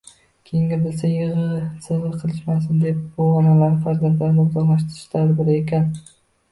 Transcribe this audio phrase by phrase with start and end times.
[0.49, 5.89] Keyin bilsa, yigʻi-sigʻi qilishmasin deb, bu onalarni farzandlaridan uzoqlashtirish “tadbiri”ekan.